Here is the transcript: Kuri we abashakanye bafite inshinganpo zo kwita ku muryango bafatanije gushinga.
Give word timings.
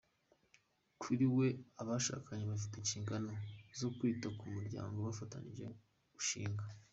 Kuri 1.01 1.25
we 1.37 1.47
abashakanye 1.81 2.43
bafite 2.51 2.75
inshinganpo 2.77 3.35
zo 3.79 3.89
kwita 3.97 4.27
ku 4.37 4.45
muryango 4.55 4.97
bafatanije 5.07 5.65
gushinga. 6.15 6.63